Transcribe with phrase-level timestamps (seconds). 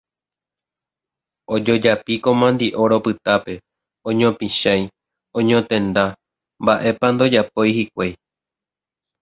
[1.53, 3.53] ojojapíko mandi'o ropytápe,
[4.09, 4.83] oñopichãi,
[5.39, 6.03] oñotenta,
[6.63, 8.11] mba'épa ndojapói hikuái